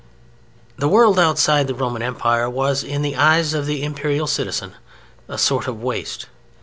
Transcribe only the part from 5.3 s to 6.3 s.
sort of waste.